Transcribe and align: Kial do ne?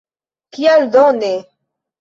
Kial 0.57 0.81
do 0.97 1.05
ne? 1.21 1.31